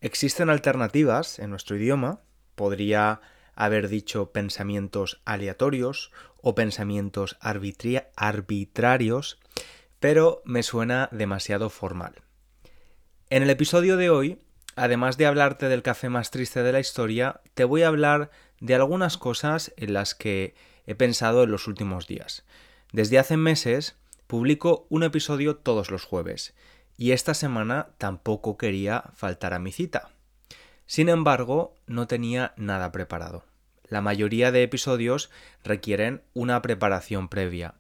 [0.02, 2.20] Existen alternativas en nuestro idioma,
[2.56, 3.22] podría
[3.56, 9.40] haber dicho pensamientos aleatorios o pensamientos arbitrarios,
[10.02, 12.16] pero me suena demasiado formal.
[13.30, 14.40] En el episodio de hoy,
[14.76, 18.76] además de hablarte del café más triste de la historia, te voy a hablar de
[18.76, 22.44] algunas cosas en las que he pensado en los últimos días.
[22.92, 23.96] Desde hace meses
[24.28, 26.54] publico un episodio todos los jueves
[26.98, 30.12] y esta semana tampoco quería faltar a mi cita.
[30.86, 33.46] Sin embargo, no tenía nada preparado.
[33.88, 35.30] La mayoría de episodios
[35.64, 37.76] requieren una preparación previa.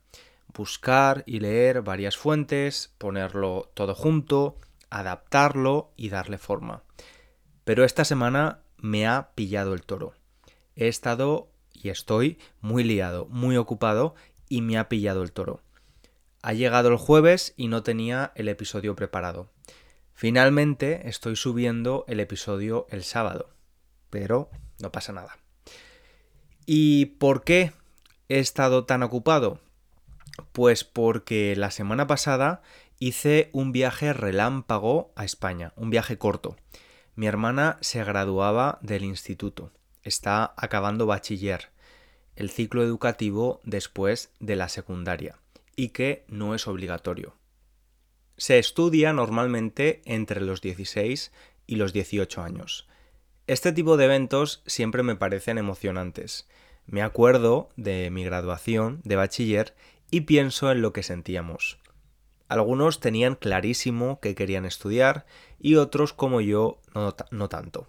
[0.53, 6.83] Buscar y leer varias fuentes, ponerlo todo junto, adaptarlo y darle forma.
[7.63, 10.13] Pero esta semana me ha pillado el toro.
[10.75, 14.15] He estado y estoy muy liado, muy ocupado
[14.49, 15.61] y me ha pillado el toro.
[16.45, 19.49] Ha llegado el jueves y no tenía el episodio preparado.
[20.13, 23.49] Finalmente estoy subiendo el episodio el sábado,
[24.09, 24.49] pero
[24.81, 25.37] no pasa nada.
[26.65, 27.71] ¿Y por qué
[28.27, 29.61] he estado tan ocupado?
[30.51, 32.61] Pues porque la semana pasada
[32.99, 36.57] hice un viaje relámpago a España, un viaje corto.
[37.15, 39.71] Mi hermana se graduaba del instituto,
[40.01, 41.69] está acabando bachiller
[42.35, 45.37] el ciclo educativo después de la secundaria
[45.75, 47.35] y que no es obligatorio.
[48.37, 51.31] Se estudia normalmente entre los 16
[51.67, 52.87] y los 18 años.
[53.45, 56.47] Este tipo de eventos siempre me parecen emocionantes.
[56.85, 59.75] Me acuerdo de mi graduación de bachiller
[60.09, 61.79] y pienso en lo que sentíamos.
[62.47, 65.25] Algunos tenían clarísimo que querían estudiar
[65.59, 66.79] y otros como yo
[67.31, 67.87] no, tanto.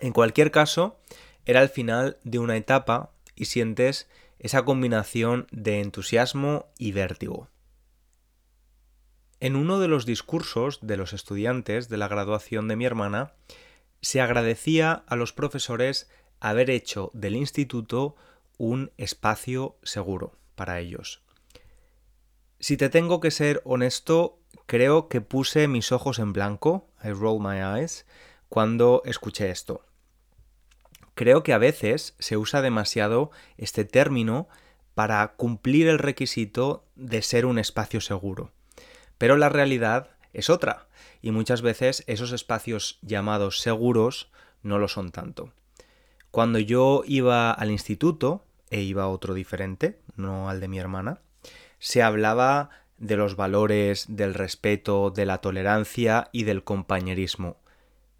[0.00, 0.98] En cualquier caso,
[1.46, 4.08] era el final de una etapa y sientes
[4.42, 7.48] esa combinación de entusiasmo y vértigo.
[9.38, 13.34] En uno de los discursos de los estudiantes de la graduación de mi hermana,
[14.00, 16.10] se agradecía a los profesores
[16.40, 18.16] haber hecho del instituto
[18.58, 21.22] un espacio seguro para ellos.
[22.58, 27.40] Si te tengo que ser honesto, creo que puse mis ojos en blanco, I roll
[27.40, 28.06] my eyes,
[28.48, 29.84] cuando escuché esto.
[31.22, 34.48] Creo que a veces se usa demasiado este término
[34.96, 38.50] para cumplir el requisito de ser un espacio seguro.
[39.18, 40.88] Pero la realidad es otra,
[41.20, 44.32] y muchas veces esos espacios llamados seguros
[44.64, 45.52] no lo son tanto.
[46.32, 51.20] Cuando yo iba al instituto, e iba a otro diferente, no al de mi hermana,
[51.78, 57.58] se hablaba de los valores del respeto, de la tolerancia y del compañerismo.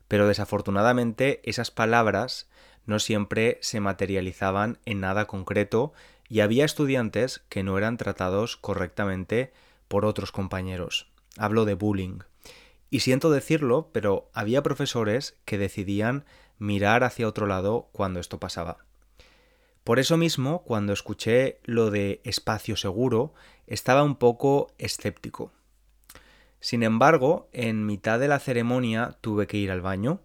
[0.06, 2.46] Pero desafortunadamente esas palabras
[2.86, 5.92] no siempre se materializaban en nada concreto
[6.28, 9.52] y había estudiantes que no eran tratados correctamente
[9.88, 11.10] por otros compañeros.
[11.36, 12.20] Hablo de bullying.
[12.90, 16.24] Y siento decirlo, pero había profesores que decidían
[16.58, 18.78] mirar hacia otro lado cuando esto pasaba.
[19.84, 23.34] Por eso mismo, cuando escuché lo de espacio seguro,
[23.66, 25.52] estaba un poco escéptico.
[26.60, 30.20] Sin embargo, en mitad de la ceremonia tuve que ir al baño.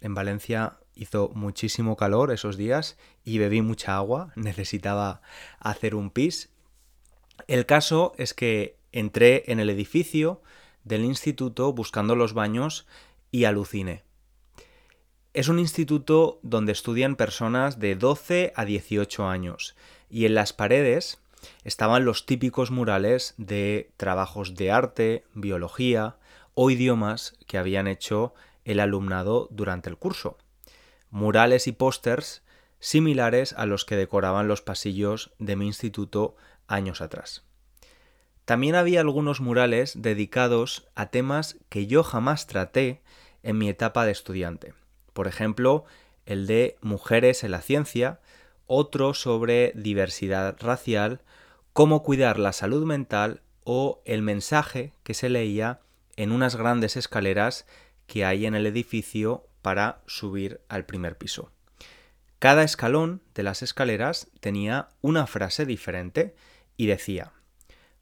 [0.00, 5.22] En Valencia hizo muchísimo calor esos días y bebí mucha agua, necesitaba
[5.58, 6.50] hacer un pis.
[7.46, 10.42] El caso es que entré en el edificio
[10.84, 12.86] del instituto buscando los baños
[13.30, 14.02] y aluciné.
[15.34, 19.76] Es un instituto donde estudian personas de 12 a 18 años
[20.10, 21.18] y en las paredes
[21.64, 26.16] estaban los típicos murales de trabajos de arte, biología
[26.54, 28.34] o idiomas que habían hecho
[28.64, 30.38] el alumnado durante el curso.
[31.10, 32.42] Murales y pósters
[32.80, 37.44] similares a los que decoraban los pasillos de mi instituto años atrás.
[38.44, 43.02] También había algunos murales dedicados a temas que yo jamás traté
[43.42, 44.74] en mi etapa de estudiante.
[45.12, 45.84] Por ejemplo,
[46.24, 48.20] el de mujeres en la ciencia,
[48.66, 51.20] otro sobre diversidad racial,
[51.72, 55.80] cómo cuidar la salud mental o el mensaje que se leía
[56.16, 57.66] en unas grandes escaleras
[58.06, 61.52] que hay en el edificio para subir al primer piso.
[62.38, 66.34] Cada escalón de las escaleras tenía una frase diferente
[66.78, 67.32] y decía,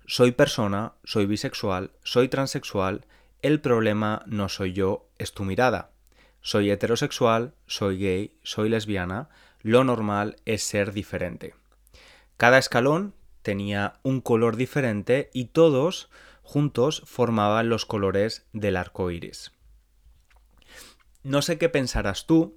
[0.06, 3.04] soy persona, soy bisexual, soy transexual,
[3.42, 5.90] el problema no soy yo, es tu mirada.
[6.40, 9.28] Soy heterosexual, soy gay, soy lesbiana,
[9.60, 11.56] lo normal es ser diferente.
[12.36, 16.10] Cada escalón tenía un color diferente y todos
[16.44, 19.50] juntos formaban los colores del arco iris.
[21.26, 22.56] No sé qué pensarás tú,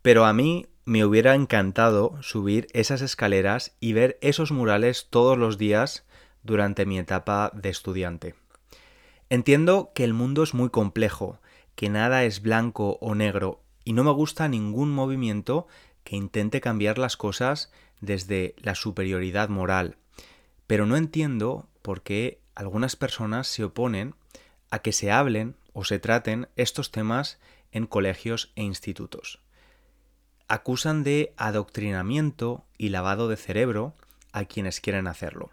[0.00, 5.58] pero a mí me hubiera encantado subir esas escaleras y ver esos murales todos los
[5.58, 6.06] días
[6.42, 8.34] durante mi etapa de estudiante.
[9.28, 11.38] Entiendo que el mundo es muy complejo,
[11.74, 15.66] que nada es blanco o negro, y no me gusta ningún movimiento
[16.02, 19.98] que intente cambiar las cosas desde la superioridad moral.
[20.66, 24.14] Pero no entiendo por qué algunas personas se oponen
[24.70, 27.38] a que se hablen o se traten estos temas
[27.72, 29.40] en colegios e institutos
[30.52, 33.96] acusan de adoctrinamiento y lavado de cerebro
[34.32, 35.50] a quienes quieren hacerlo.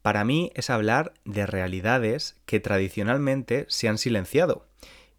[0.00, 4.66] Para mí es hablar de realidades que tradicionalmente se han silenciado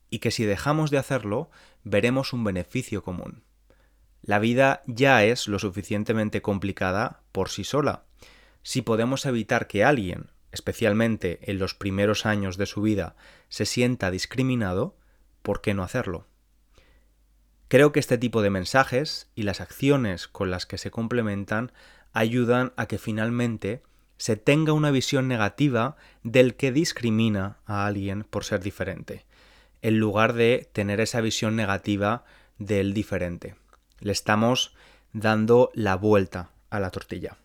[0.10, 1.52] y que si dejamos de hacerlo
[1.84, 3.44] veremos un beneficio común.
[4.24, 8.06] La vida ya es lo suficientemente complicada por sí sola.
[8.64, 13.16] Si podemos evitar que alguien, especialmente en los primeros años de su vida,
[13.50, 14.96] se sienta discriminado,
[15.42, 16.26] ¿por qué no hacerlo?
[17.68, 21.72] Creo que este tipo de mensajes y las acciones con las que se complementan
[22.12, 23.82] ayudan a que finalmente
[24.18, 29.26] se tenga una visión negativa del que discrimina a alguien por ser diferente,
[29.82, 32.26] en lugar de tener esa visión negativa
[32.60, 33.56] del diferente.
[34.00, 34.76] Le estamos
[35.14, 37.38] dando la vuelta a la tortilla.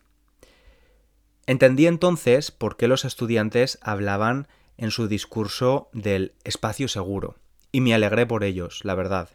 [1.45, 4.47] Entendí entonces por qué los estudiantes hablaban
[4.77, 7.37] en su discurso del espacio seguro,
[7.71, 9.29] y me alegré por ellos, la verdad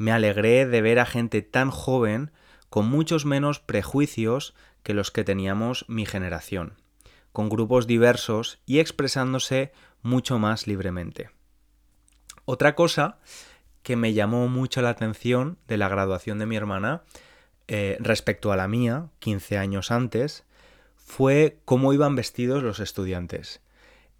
[0.00, 2.30] me alegré de ver a gente tan joven
[2.70, 6.72] con muchos menos prejuicios que los que teníamos mi generación,
[7.32, 11.28] con grupos diversos y expresándose mucho más libremente.
[12.46, 13.18] Otra cosa
[13.82, 17.02] que me llamó mucho la atención de la graduación de mi hermana
[17.68, 20.44] eh, respecto a la mía, 15 años antes,
[20.96, 23.60] fue cómo iban vestidos los estudiantes.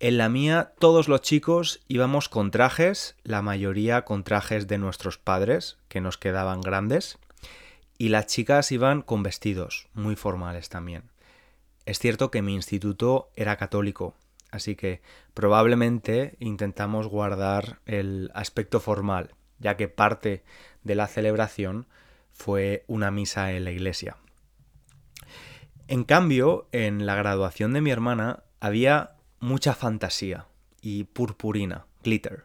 [0.02, 5.19] En la mía todos los chicos íbamos con trajes, la mayoría con trajes de nuestros
[5.19, 7.19] padres, que nos quedaban grandes,
[7.99, 11.11] y las chicas iban con vestidos, muy formales también.
[11.85, 14.14] Es cierto que mi instituto era católico,
[14.50, 15.02] así que
[15.35, 20.43] probablemente intentamos guardar el aspecto formal, ya que parte
[20.82, 21.87] de la celebración
[22.33, 24.16] fue una misa en la iglesia.
[25.88, 30.47] En cambio, en la graduación de mi hermana había mucha fantasía
[30.80, 32.44] y purpurina, glitter.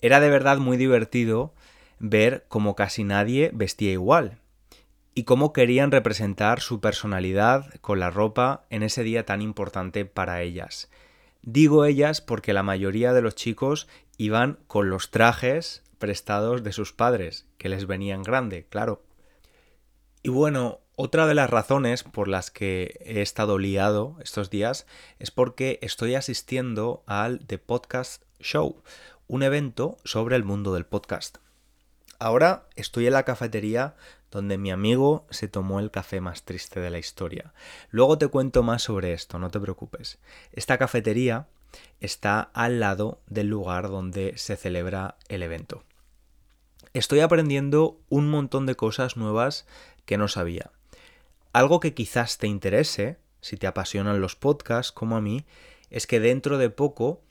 [0.00, 1.52] Era de verdad muy divertido
[1.98, 4.38] ver cómo casi nadie vestía igual
[5.14, 10.42] y cómo querían representar su personalidad con la ropa en ese día tan importante para
[10.42, 10.90] ellas.
[11.42, 16.92] Digo ellas porque la mayoría de los chicos iban con los trajes prestados de sus
[16.92, 19.02] padres, que les venían grande, claro.
[20.22, 24.86] Y bueno, otra de las razones por las que he estado liado estos días
[25.18, 28.82] es porque estoy asistiendo al The Podcast Show,
[29.28, 31.36] un evento sobre el mundo del podcast.
[32.18, 33.94] Ahora estoy en la cafetería
[34.30, 37.52] donde mi amigo se tomó el café más triste de la historia.
[37.90, 40.18] Luego te cuento más sobre esto, no te preocupes.
[40.52, 41.46] Esta cafetería
[42.00, 45.84] está al lado del lugar donde se celebra el evento.
[46.94, 49.66] Estoy aprendiendo un montón de cosas nuevas
[50.06, 50.70] que no sabía.
[51.56, 55.46] Algo que quizás te interese, si te apasionan los podcasts como a mí,
[55.88, 57.22] es que dentro de poco,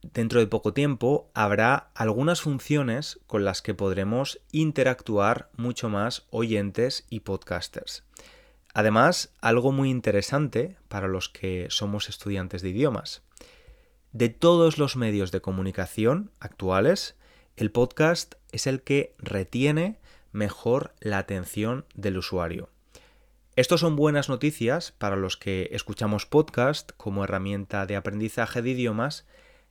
[0.00, 7.04] dentro de poco tiempo, habrá algunas funciones con las que podremos interactuar mucho más oyentes
[7.10, 8.04] y podcasters.
[8.74, 13.22] Además, algo muy interesante para los que somos estudiantes de idiomas.
[14.12, 17.16] De todos los medios de comunicación actuales,
[17.56, 19.98] el podcast es el que retiene
[20.30, 22.68] mejor la atención del usuario.
[23.56, 29.26] Estos son buenas noticias para los que escuchamos podcast como herramienta de aprendizaje de idiomas,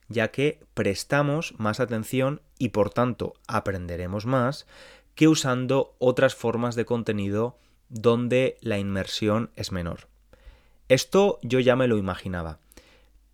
[0.08, 4.66] ya que prestamos más atención y por tanto aprenderemos más
[5.14, 7.58] que usando otras formas de contenido
[7.90, 10.08] donde la inmersión es menor.
[10.88, 12.60] Esto yo ya me lo imaginaba.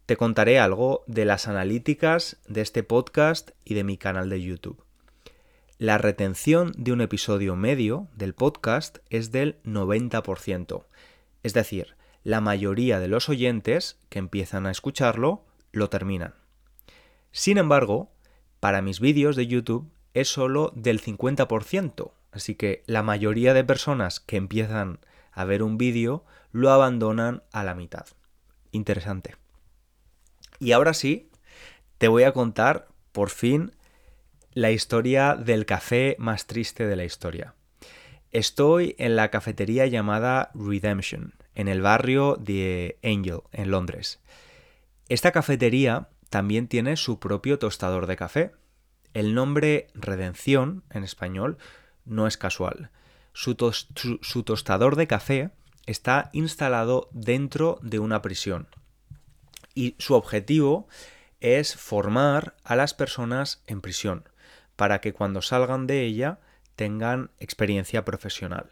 [0.07, 4.83] Te contaré algo de las analíticas de este podcast y de mi canal de YouTube.
[5.80, 10.84] La retención de un episodio medio del podcast es del 90%.
[11.42, 16.34] Es decir, la mayoría de los oyentes que empiezan a escucharlo lo terminan.
[17.32, 18.12] Sin embargo,
[18.60, 24.20] para mis vídeos de YouTube es solo del 50%, así que la mayoría de personas
[24.20, 24.99] que empiezan
[25.32, 28.04] a ver un vídeo lo abandonan a la mitad.
[28.70, 29.37] Interesante.
[30.58, 31.30] Y ahora sí,
[31.96, 33.72] te voy a contar, por fin,
[34.52, 37.54] la historia del café más triste de la historia.
[38.33, 44.21] Estoy en la cafetería llamada Redemption, en el barrio de Angel, en Londres.
[45.09, 48.52] Esta cafetería también tiene su propio tostador de café.
[49.14, 51.59] El nombre Redención, en español,
[52.04, 52.90] no es casual.
[53.33, 55.50] Su, tostador de café
[55.87, 58.69] está instalado dentro de una prisión.
[59.75, 60.88] Y su objetivo
[61.40, 64.25] es formar a las personas en prisión
[64.80, 66.38] para que cuando salgan de ella
[66.75, 68.70] tengan experiencia profesional.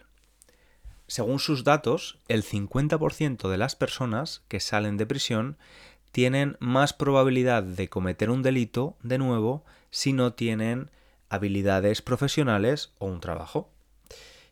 [1.06, 5.58] Según sus datos, el 50% de las personas que salen de prisión
[6.10, 10.90] tienen más probabilidad de cometer un delito de nuevo si no tienen
[11.28, 13.68] habilidades profesionales o un trabajo.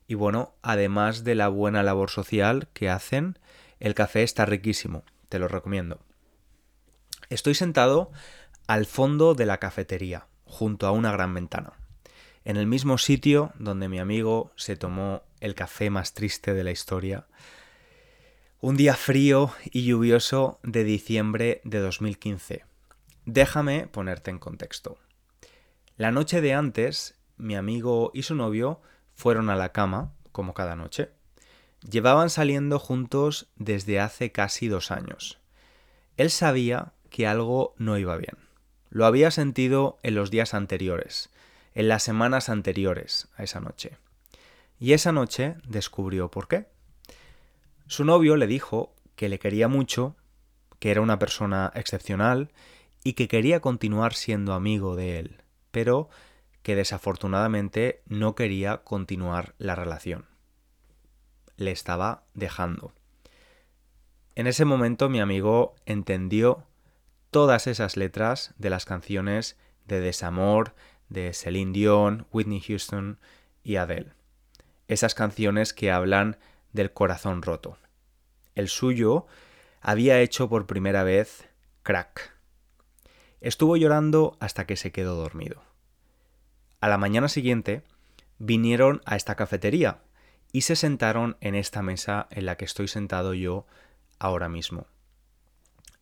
[0.06, 3.38] Y bueno, además de la buena labor social que hacen,
[3.80, 6.00] el café está riquísimo, te lo recomiendo.
[7.30, 8.12] Estoy sentado
[8.66, 11.74] al fondo de la cafetería, junto a una gran ventana,
[12.44, 16.70] en el mismo sitio donde mi amigo se tomó el café más triste de la
[16.70, 17.26] historia,
[18.60, 22.64] un día frío y lluvioso de diciembre de 2015.
[23.26, 24.98] Déjame ponerte en contexto.
[25.96, 28.80] La noche de antes, mi amigo y su novio
[29.14, 31.10] fueron a la cama, como cada noche.
[31.88, 35.38] Llevaban saliendo juntos desde hace casi dos años.
[36.16, 38.45] Él sabía que algo no iba bien.
[38.96, 41.28] Lo había sentido en los días anteriores,
[41.74, 43.98] en las semanas anteriores a esa noche.
[44.80, 46.64] Y esa noche descubrió por qué.
[47.86, 50.16] Su novio le dijo que le quería mucho,
[50.78, 52.52] que era una persona excepcional
[53.04, 56.08] y que quería continuar siendo amigo de él, pero
[56.62, 60.24] que desafortunadamente no quería continuar la relación.
[61.58, 62.94] Le estaba dejando.
[64.36, 66.64] En ese momento mi amigo entendió
[67.36, 70.74] todas esas letras de las canciones de Desamor,
[71.10, 73.18] de Celine Dion, Whitney Houston
[73.62, 74.14] y Adele.
[74.88, 76.38] Esas canciones que hablan
[76.72, 77.76] del corazón roto.
[78.54, 79.26] El suyo
[79.82, 81.46] había hecho por primera vez
[81.82, 82.34] crack.
[83.42, 85.62] Estuvo llorando hasta que se quedó dormido.
[86.80, 87.82] A la mañana siguiente
[88.38, 89.98] vinieron a esta cafetería
[90.52, 93.66] y se sentaron en esta mesa en la que estoy sentado yo
[94.18, 94.86] ahora mismo.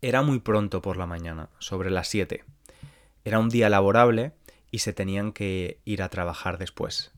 [0.07, 2.45] Era muy pronto por la mañana, sobre las 7.
[3.25, 4.35] Era un día laborable
[4.71, 7.13] y se tenían que ir a trabajar después.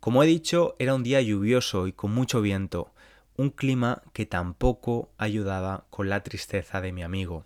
[0.00, 2.94] Como he dicho, era un día lluvioso y con mucho viento,
[3.36, 7.44] un clima que tampoco ayudaba con la tristeza de mi amigo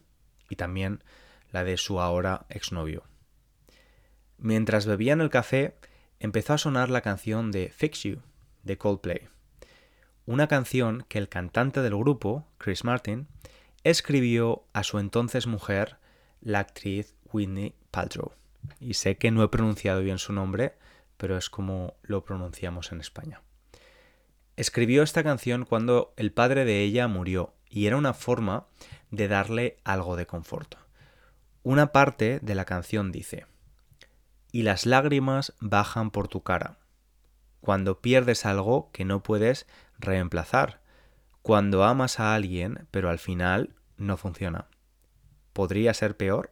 [0.48, 1.02] y también
[1.50, 3.02] la de su ahora exnovio.
[4.38, 5.74] Mientras bebían el café,
[6.20, 8.20] empezó a sonar la canción de Fix You
[8.62, 9.22] de Coldplay,
[10.24, 13.26] una canción que el cantante del grupo, Chris Martin,
[13.90, 15.98] escribió a su entonces mujer,
[16.40, 18.32] la actriz Whitney Paltrow.
[18.80, 20.74] Y sé que no he pronunciado bien su nombre,
[21.16, 23.42] pero es como lo pronunciamos en España.
[24.56, 28.66] Escribió esta canción cuando el padre de ella murió y era una forma
[29.12, 30.74] de darle algo de confort.
[31.62, 33.46] Una parte de la canción dice,
[34.50, 36.80] y las lágrimas bajan por tu cara,
[37.60, 40.80] cuando pierdes algo que no puedes reemplazar,
[41.46, 44.66] cuando amas a alguien pero al final no funciona.
[45.52, 46.50] ¿Podría ser peor?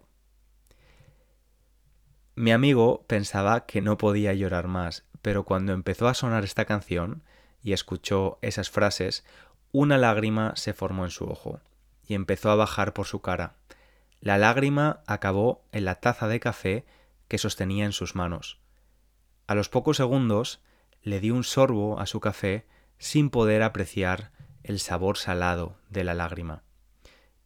[2.37, 7.25] Mi amigo pensaba que no podía llorar más, pero cuando empezó a sonar esta canción
[7.61, 9.25] y escuchó esas frases,
[9.73, 11.59] una lágrima se formó en su ojo
[12.07, 13.57] y empezó a bajar por su cara.
[14.21, 16.87] La lágrima acabó en la taza de café
[17.27, 18.61] que sostenía en sus manos.
[19.49, 20.63] A los pocos segundos
[21.03, 22.65] le dio un sorbo a su café
[22.99, 24.31] sin poder apreciar
[24.65, 26.65] el sabor salado de la lágrima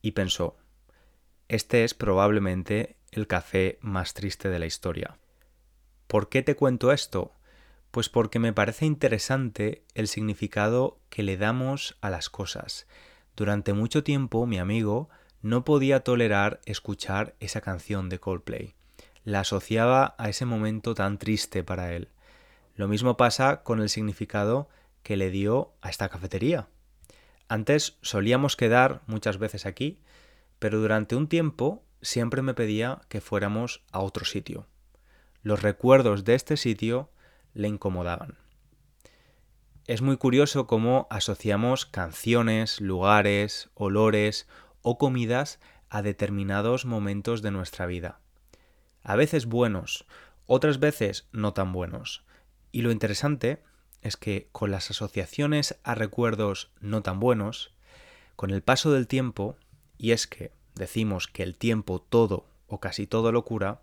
[0.01, 0.57] y pensó,
[1.49, 5.19] este es probablemente el café más triste de la historia.
[6.07, 7.33] ¿Por qué te cuento esto?
[7.91, 12.87] Pues porque me parece interesante el significado que le damos a las cosas.
[13.37, 15.09] Durante mucho tiempo mi amigo
[15.43, 18.75] no podía tolerar escuchar esa canción de Coldplay.
[19.25, 22.09] La asociaba a ese momento tan triste para él.
[22.75, 24.69] Lo mismo pasa con el significado
[25.03, 26.69] que le dio a esta cafetería.
[27.49, 30.01] Antes solíamos quedar muchas veces aquí,
[30.59, 34.67] pero durante un tiempo siempre me pedía que fuéramos a otro sitio.
[35.43, 37.11] Los recuerdos de este sitio
[37.55, 38.37] le incomodaban.
[39.87, 44.47] Es muy curioso cómo asociamos canciones, lugares, olores
[44.83, 48.21] o comidas a determinados momentos de nuestra vida.
[49.03, 50.05] A veces buenos,
[50.45, 52.27] otras veces no tan buenos.
[52.73, 53.63] Y lo interesante
[54.09, 57.73] es que con las asociaciones a recuerdos no tan buenos,
[58.35, 59.57] con el paso del tiempo,
[59.97, 63.83] y es que decimos que el tiempo todo o casi todo lo cura,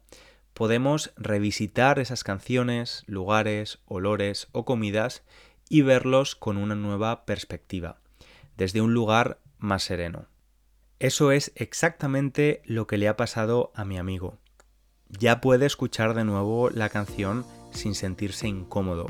[0.54, 5.24] podemos revisitar esas canciones, lugares, olores o comidas
[5.70, 8.00] y verlos con una nueva perspectiva,
[8.56, 10.28] desde un lugar más sereno.
[11.00, 14.38] Eso es exactamente lo que le ha pasado a mi amigo.
[15.10, 19.08] Ya puede escuchar de nuevo la canción sin sentirse incómodo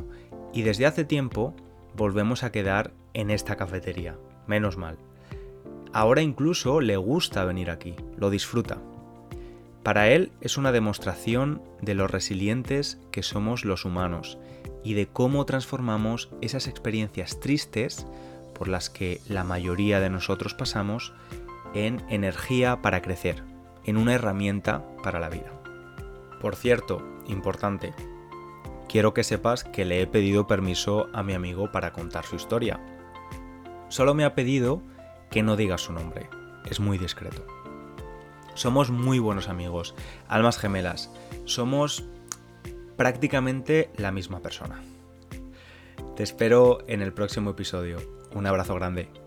[0.55, 1.53] y desde hace tiempo
[1.95, 4.17] volvemos a quedar en esta cafetería.
[4.47, 4.97] Menos mal.
[5.93, 8.77] Ahora incluso le gusta venir aquí, lo disfruta.
[9.83, 14.39] Para él es una demostración de lo resilientes que somos los humanos
[14.83, 18.07] y de cómo transformamos esas experiencias tristes
[18.53, 21.13] por las que la mayoría de nosotros pasamos
[21.73, 23.43] en energía para crecer,
[23.83, 25.51] en una herramienta para la vida.
[26.41, 27.93] Por cierto, importante,
[28.87, 32.79] quiero que sepas que le he pedido permiso a mi amigo para contar su historia.
[33.89, 34.81] Solo me ha pedido
[35.29, 36.29] que no diga su nombre,
[36.69, 37.45] es muy discreto.
[38.53, 39.95] Somos muy buenos amigos,
[40.27, 41.11] almas gemelas,
[41.43, 42.05] somos
[42.95, 44.81] prácticamente la misma persona.
[46.15, 47.97] Te espero en el próximo episodio.
[48.33, 49.24] Un abrazo grande.